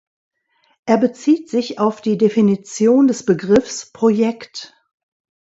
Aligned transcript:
Er 0.87 0.97
bezieht 0.97 1.47
sich 1.51 1.77
auf 1.77 2.01
die 2.01 2.17
Definition 2.17 3.07
des 3.07 3.23
Begriffs 3.23 3.91
"Projekt". 3.91 4.73